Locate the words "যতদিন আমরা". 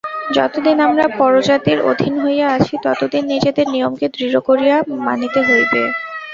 0.35-1.05